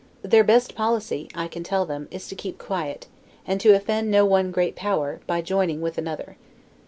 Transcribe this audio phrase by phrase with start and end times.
[0.23, 3.05] Their best policy (I can tell them) is to keep quiet,
[3.45, 6.37] and to offend no one great power, by joining with another.